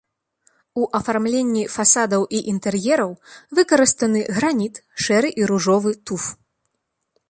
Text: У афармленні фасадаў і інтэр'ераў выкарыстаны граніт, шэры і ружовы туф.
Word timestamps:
У 0.81 0.87
афармленні 0.99 1.63
фасадаў 1.75 2.23
і 2.39 2.41
інтэр'ераў 2.53 3.11
выкарыстаны 3.61 4.19
граніт, 4.39 4.75
шэры 5.05 5.29
і 5.43 5.51
ружовы 5.55 5.91
туф. 6.07 6.23